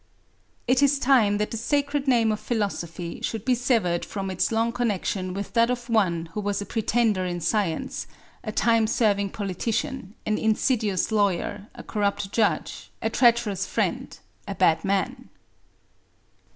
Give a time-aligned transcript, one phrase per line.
[0.67, 4.71] "It is time that the sacred name of philosophy should be severed from its long
[4.71, 8.07] connection with that of one who was a pretender in science,
[8.43, 14.17] a time serving politician, an insidious lawyer, a corrupt judge, a treacherous friend,
[14.47, 15.29] a bad man."